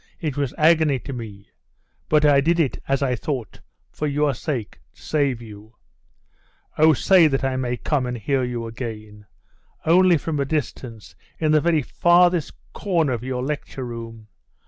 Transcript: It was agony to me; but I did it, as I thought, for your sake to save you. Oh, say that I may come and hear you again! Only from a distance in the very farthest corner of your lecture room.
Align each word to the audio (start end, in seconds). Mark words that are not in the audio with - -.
It 0.19 0.35
was 0.35 0.51
agony 0.57 0.97
to 0.97 1.13
me; 1.13 1.51
but 2.09 2.25
I 2.25 2.41
did 2.41 2.59
it, 2.59 2.79
as 2.87 3.03
I 3.03 3.13
thought, 3.15 3.61
for 3.91 4.07
your 4.07 4.33
sake 4.33 4.79
to 4.95 5.01
save 5.03 5.43
you. 5.43 5.75
Oh, 6.75 6.93
say 6.93 7.27
that 7.27 7.43
I 7.43 7.55
may 7.55 7.77
come 7.77 8.07
and 8.07 8.17
hear 8.17 8.43
you 8.43 8.65
again! 8.65 9.27
Only 9.85 10.17
from 10.17 10.39
a 10.39 10.45
distance 10.45 11.15
in 11.37 11.51
the 11.51 11.61
very 11.61 11.83
farthest 11.83 12.53
corner 12.73 13.11
of 13.13 13.21
your 13.23 13.43
lecture 13.43 13.85
room. 13.85 14.27